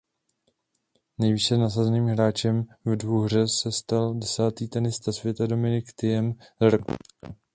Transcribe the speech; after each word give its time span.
Nejvýše 1.17 1.57
nasazeným 1.57 2.05
hráčem 2.07 2.65
ve 2.85 2.95
dvouhře 2.95 3.47
se 3.47 3.71
stal 3.71 4.13
desátý 4.13 4.67
tenista 4.67 5.11
světa 5.11 5.47
Dominic 5.47 5.93
Thiem 5.95 6.33
z 6.61 6.69
Rakouska. 6.71 7.35